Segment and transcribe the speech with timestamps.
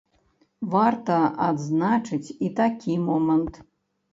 [0.75, 1.17] Варта
[1.49, 3.65] адзначыць і такі момант.